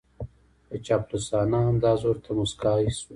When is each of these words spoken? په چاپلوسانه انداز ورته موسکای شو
په 0.67 0.75
چاپلوسانه 0.85 1.57
انداز 1.69 1.99
ورته 2.07 2.29
موسکای 2.37 2.85
شو 2.97 3.05